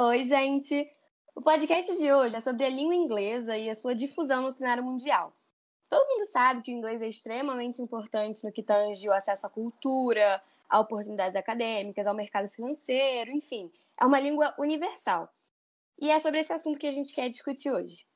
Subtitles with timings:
[0.00, 0.88] Oi, gente!
[1.34, 4.84] O podcast de hoje é sobre a língua inglesa e a sua difusão no cenário
[4.84, 5.36] mundial.
[5.88, 9.50] Todo mundo sabe que o inglês é extremamente importante no que tange o acesso à
[9.50, 15.28] cultura, a oportunidades acadêmicas, ao mercado financeiro, enfim, é uma língua universal.
[16.00, 18.06] E é sobre esse assunto que a gente quer discutir hoje.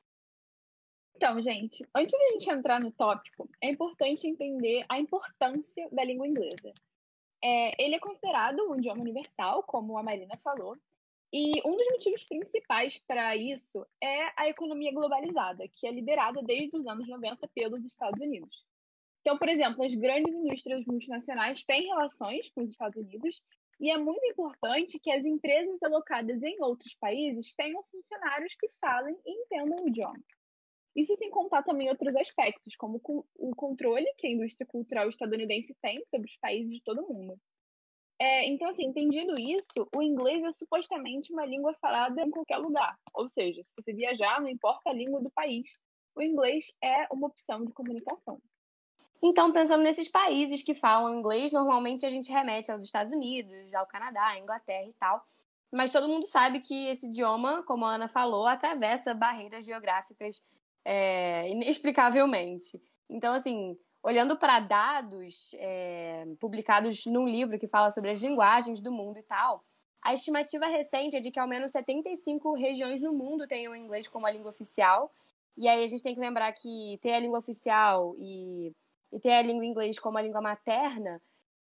[1.17, 6.05] Então, gente, antes de a gente entrar no tópico, é importante entender a importância da
[6.05, 6.71] língua inglesa.
[7.43, 10.73] É, ele é considerado um idioma universal, como a Marina falou,
[11.33, 16.77] e um dos motivos principais para isso é a economia globalizada, que é liderada desde
[16.77, 18.63] os anos 90 pelos Estados Unidos.
[19.21, 23.41] Então, por exemplo, as grandes indústrias multinacionais têm relações com os Estados Unidos
[23.79, 29.17] e é muito importante que as empresas alocadas em outros países tenham funcionários que falem
[29.25, 30.13] e entendam o idioma.
[30.95, 33.01] Isso sem contar também outros aspectos, como
[33.35, 37.39] o controle que a indústria cultural estadunidense tem sobre os países de todo o mundo.
[38.23, 42.97] É, então, assim, entendido isso, o inglês é supostamente uma língua falada em qualquer lugar.
[43.13, 45.69] Ou seja, se você viajar, não importa a língua do país,
[46.15, 48.39] o inglês é uma opção de comunicação.
[49.21, 53.85] Então, pensando nesses países que falam inglês, normalmente a gente remete aos Estados Unidos, ao
[53.87, 55.21] Canadá, à Inglaterra e tal.
[55.69, 60.41] Mas todo mundo sabe que esse idioma, como a Ana falou, atravessa barreiras geográficas
[60.85, 62.81] é, inexplicavelmente.
[63.09, 68.91] Então, assim, olhando para dados é, publicados num livro que fala sobre as linguagens do
[68.91, 69.63] mundo e tal,
[70.01, 74.05] a estimativa recente é de que ao menos 75 regiões no mundo tenham o inglês
[74.07, 75.09] como a língua oficial.
[75.55, 78.73] E aí a gente tem que lembrar que ter a língua oficial e,
[79.13, 81.21] e ter a língua inglês como a língua materna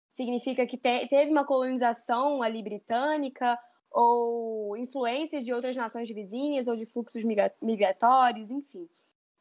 [0.07, 3.59] significa que te, teve uma colonização ali britânica
[3.91, 7.23] ou influências de outras nações vizinhas ou de fluxos
[7.61, 8.87] migratórios, enfim.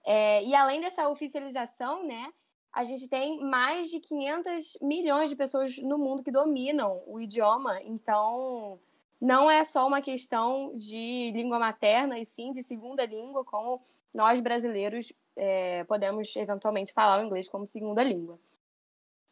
[0.05, 2.33] É, e além dessa oficialização, né,
[2.73, 7.81] a gente tem mais de 500 milhões de pessoas no mundo que dominam o idioma.
[7.83, 8.79] Então,
[9.21, 13.83] não é só uma questão de língua materna, e sim de segunda língua, como
[14.15, 18.39] nós brasileiros é, podemos eventualmente falar o inglês como segunda língua.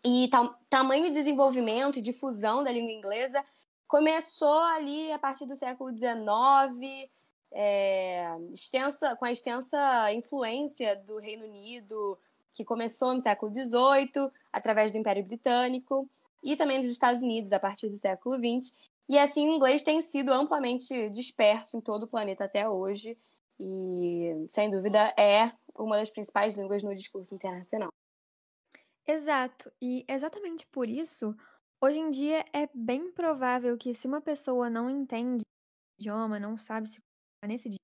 [0.04, 3.44] E tam tamanho de desenvolvimento e difusão da língua inglesa
[3.86, 7.10] começou ali a partir do século XIX,
[7.50, 12.18] é, extensa, com a extensa influência do Reino Unido,
[12.58, 16.10] que começou no século XVIII, através do Império Britânico,
[16.42, 18.74] e também dos Estados Unidos, a partir do século XX.
[19.08, 23.16] E assim, o inglês tem sido amplamente disperso em todo o planeta até hoje,
[23.60, 27.90] e, sem dúvida, é uma das principais línguas no discurso internacional.
[29.06, 31.34] Exato, e exatamente por isso,
[31.80, 36.56] hoje em dia é bem provável que, se uma pessoa não entende o idioma, não
[36.56, 36.98] sabe se
[37.46, 37.78] nesse dia,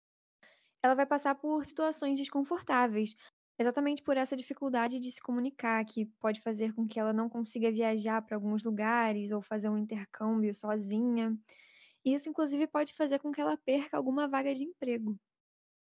[0.82, 3.16] ela vai passar por situações desconfortáveis,
[3.58, 7.70] Exatamente por essa dificuldade de se comunicar, que pode fazer com que ela não consiga
[7.70, 11.38] viajar para alguns lugares ou fazer um intercâmbio sozinha.
[12.04, 15.16] Isso, inclusive, pode fazer com que ela perca alguma vaga de emprego.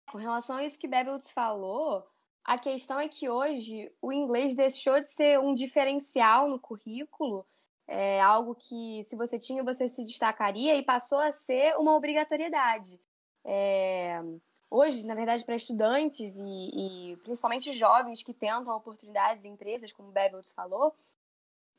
[0.07, 2.03] Com relação a isso que Bebels falou,
[2.43, 7.45] a questão é que hoje o inglês deixou de ser um diferencial no currículo,
[7.87, 12.99] é algo que, se você tinha, você se destacaria, e passou a ser uma obrigatoriedade.
[13.45, 14.21] É
[14.69, 20.09] hoje, na verdade, para estudantes e, e, principalmente jovens que tentam oportunidades em empresas, como
[20.09, 20.95] o Bebels falou,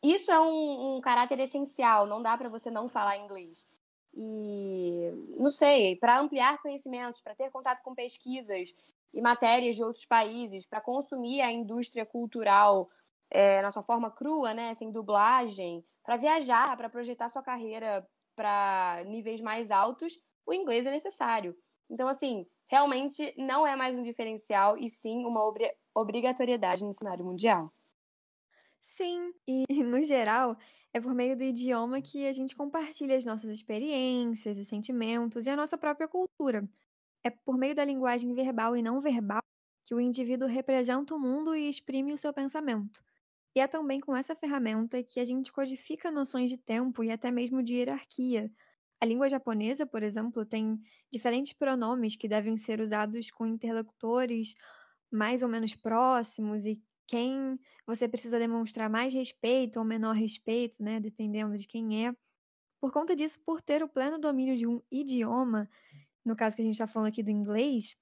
[0.03, 3.67] isso é um, um caráter essencial, não dá para você não falar inglês.
[4.15, 8.75] E, não sei, para ampliar conhecimentos, para ter contato com pesquisas
[9.13, 12.91] e matérias de outros países, para consumir a indústria cultural
[13.31, 19.03] é, na sua forma crua, né, sem dublagem, para viajar, para projetar sua carreira para
[19.07, 21.57] níveis mais altos, o inglês é necessário.
[21.89, 25.43] Então, assim, realmente não é mais um diferencial e sim uma
[25.95, 27.73] obrigatoriedade no cenário mundial.
[28.79, 30.57] Sim, e no geral,
[30.93, 35.51] é por meio do idioma que a gente compartilha as nossas experiências, os sentimentos e
[35.51, 36.69] a nossa própria cultura.
[37.25, 39.43] É por meio da linguagem verbal e não verbal
[39.85, 43.03] que o indivíduo representa o mundo e exprime o seu pensamento.
[43.55, 47.31] E é também com essa ferramenta que a gente codifica noções de tempo e até
[47.31, 48.51] mesmo de hierarquia,
[49.01, 50.79] a língua japonesa, por exemplo, tem
[51.13, 54.55] diferentes pronomes que devem ser usados com interlocutores
[55.11, 61.01] mais ou menos próximos e quem você precisa demonstrar mais respeito ou menor respeito, né,
[61.01, 62.13] dependendo de quem é.
[62.81, 65.69] Por conta disso, por ter o pleno domínio de um idioma,
[66.25, 67.97] no caso que a gente está falando aqui do inglês,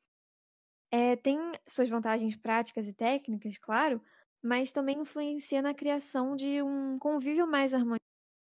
[0.90, 4.02] é, tem suas vantagens práticas e técnicas, claro,
[4.42, 8.07] mas também influencia na criação de um convívio mais harmonioso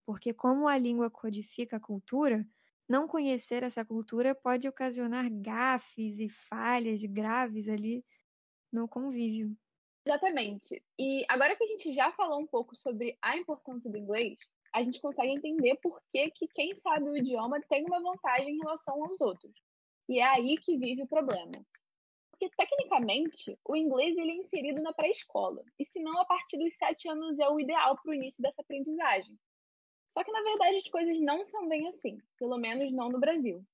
[0.04, 2.46] porque como a língua codifica a cultura,
[2.88, 8.04] não conhecer essa cultura pode ocasionar gafes e falhas graves ali
[8.72, 9.56] no convívio.
[10.06, 10.82] Exatamente.
[10.98, 14.36] E agora que a gente já falou um pouco sobre a importância do inglês,
[14.74, 18.58] a gente consegue entender por que, que quem sabe o idioma tem uma vantagem em
[18.62, 19.54] relação aos outros.
[20.08, 21.52] E é aí que vive o problema.
[22.30, 25.62] Porque, tecnicamente, o inglês ele é inserido na pré-escola.
[25.78, 28.60] E se não, a partir dos sete anos é o ideal para o início dessa
[28.60, 29.38] aprendizagem.
[30.14, 32.18] Só que, na verdade, as coisas não são bem assim.
[32.38, 33.64] Pelo menos não no Brasil.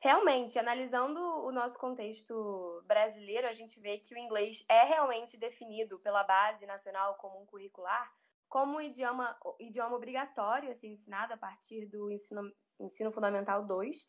[0.00, 5.98] Realmente, analisando o nosso contexto brasileiro, a gente vê que o inglês é realmente definido
[6.00, 8.12] pela Base Nacional Comum Curricular
[8.48, 14.04] como um idioma, idioma obrigatório a ser ensinado a partir do ensino, ensino fundamental 2,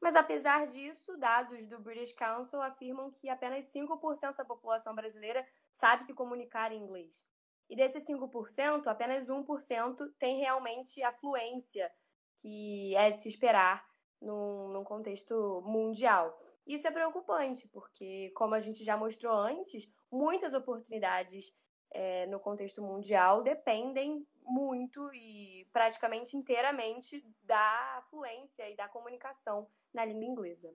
[0.00, 6.04] mas apesar disso, dados do British Council afirmam que apenas 5% da população brasileira sabe
[6.04, 7.26] se comunicar em inglês.
[7.68, 11.90] E desses 5%, apenas 1% tem realmente a fluência
[12.36, 13.84] que é de se esperar
[14.20, 16.38] num, num contexto mundial.
[16.66, 21.52] Isso é preocupante, porque, como a gente já mostrou antes, muitas oportunidades
[21.90, 30.04] é, no contexto mundial dependem muito e praticamente inteiramente da fluência e da comunicação na
[30.04, 30.74] língua inglesa.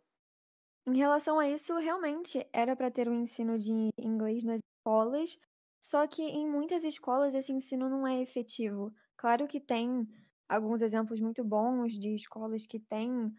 [0.86, 5.40] Em relação a isso, realmente era para ter um ensino de inglês nas escolas,
[5.84, 8.94] só que em muitas escolas esse ensino não é efetivo.
[9.18, 10.08] Claro que tem
[10.50, 13.34] alguns exemplos muito bons de escolas que têm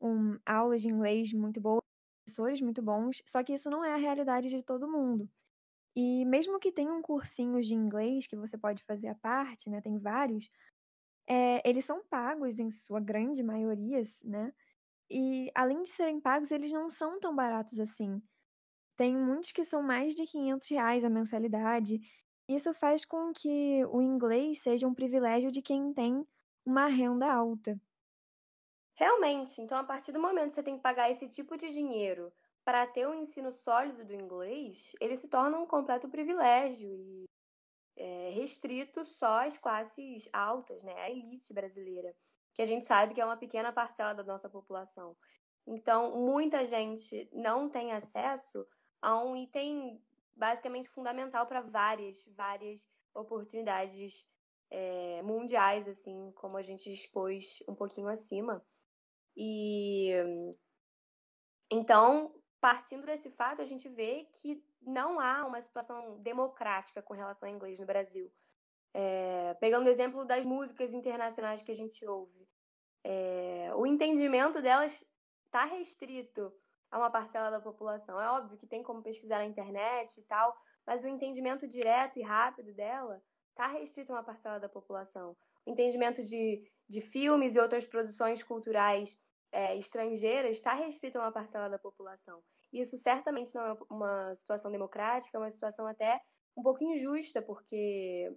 [0.00, 1.82] um, aulas de inglês muito boas,
[2.24, 5.28] professores muito bons, só que isso não é a realidade de todo mundo.
[5.96, 9.80] E mesmo que tenham cursinhos de inglês que você pode fazer à parte, né?
[9.82, 10.50] Tem vários,
[11.28, 14.52] é, eles são pagos em sua grande maioria, né?
[15.10, 18.22] E além de serem pagos, eles não são tão baratos assim.
[18.96, 22.00] Tem muitos que são mais de 500 reais a mensalidade.
[22.48, 26.26] Isso faz com que o inglês seja um privilégio de quem tem
[26.64, 27.78] uma renda alta.
[28.94, 32.32] Realmente, então a partir do momento que você tem que pagar esse tipo de dinheiro
[32.64, 37.24] para ter um ensino sólido do inglês, ele se torna um completo privilégio e
[37.96, 42.14] é, restrito só às classes altas, né, a elite brasileira,
[42.54, 45.16] que a gente sabe que é uma pequena parcela da nossa população.
[45.66, 48.66] Então, muita gente não tem acesso
[49.06, 50.02] a um item
[50.34, 54.26] basicamente fundamental para várias, várias oportunidades
[54.68, 58.60] é, mundiais, assim, como a gente expôs um pouquinho acima.
[59.36, 60.10] E
[61.70, 67.48] então, partindo desse fato, a gente vê que não há uma situação democrática com relação
[67.48, 68.28] ao inglês no Brasil.
[68.92, 72.48] É, pegando o exemplo das músicas internacionais que a gente ouve,
[73.04, 75.06] é, o entendimento delas
[75.44, 76.52] está restrito
[76.96, 78.20] a uma parcela da população.
[78.20, 80.56] É óbvio que tem como pesquisar na internet e tal,
[80.86, 85.36] mas o entendimento direto e rápido dela está restrito a uma parcela da população.
[85.64, 89.18] O entendimento de, de filmes e outras produções culturais
[89.52, 92.42] é, estrangeiras está restrito a uma parcela da população.
[92.72, 96.20] Isso certamente não é uma situação democrática, é uma situação até
[96.56, 98.34] um pouco injusta, porque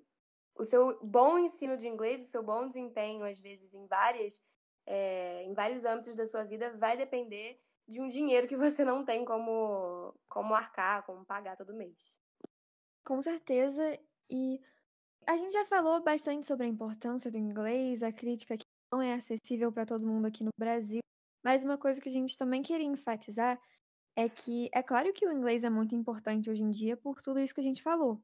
[0.56, 4.41] o seu bom ensino de inglês, o seu bom desempenho, às vezes, em várias
[4.85, 7.59] é, em vários âmbitos da sua vida, vai depender
[7.89, 12.13] de um dinheiro que você não tem como, como arcar, como pagar todo mês.
[13.03, 14.00] Com certeza.
[14.30, 14.62] E
[15.25, 19.13] a gente já falou bastante sobre a importância do inglês, a crítica que não é
[19.13, 21.00] acessível para todo mundo aqui no Brasil.
[21.44, 23.59] Mas uma coisa que a gente também queria enfatizar
[24.16, 27.40] é que é claro que o inglês é muito importante hoje em dia por tudo
[27.40, 28.21] isso que a gente falou,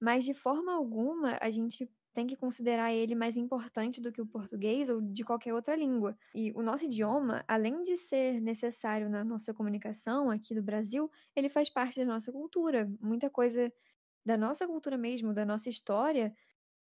[0.00, 4.26] mas de forma alguma a gente tem que considerar ele mais importante do que o
[4.26, 6.16] português ou de qualquer outra língua.
[6.34, 11.50] E o nosso idioma, além de ser necessário na nossa comunicação aqui do Brasil, ele
[11.50, 12.90] faz parte da nossa cultura.
[13.02, 13.70] Muita coisa
[14.24, 16.34] da nossa cultura mesmo, da nossa história,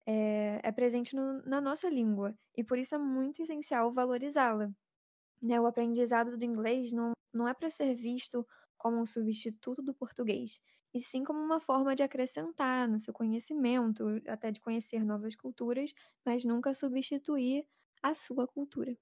[0.07, 2.33] é, é presente no, na nossa língua.
[2.57, 4.71] E por isso é muito essencial valorizá-la.
[5.43, 5.61] Né?
[5.61, 8.47] O aprendizado do inglês não, não é para ser visto
[8.79, 10.61] como um substituto do português,
[10.95, 15.93] e sim como uma forma de acrescentar no seu conhecimento, até de conhecer novas culturas,
[16.25, 17.67] mas nunca substituir
[18.03, 18.97] a sua cultura.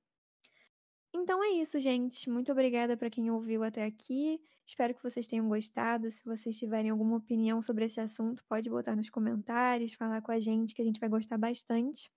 [1.14, 2.28] Então é isso, gente.
[2.30, 4.40] Muito obrigada para quem ouviu até aqui.
[4.66, 6.10] Espero que vocês tenham gostado.
[6.10, 10.40] Se vocês tiverem alguma opinião sobre esse assunto, pode botar nos comentários, falar com a
[10.40, 12.10] gente, que a gente vai gostar bastante.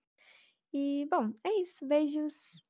[0.72, 1.86] E, bom, é isso.
[1.86, 2.65] Beijos!